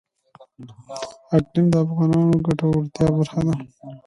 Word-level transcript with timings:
اقلیم 1.35 1.65
د 1.73 1.75
افغانانو 1.83 2.31
د 2.39 2.43
ګټورتیا 2.47 3.07
برخه 3.17 3.39
ده. 3.47 3.53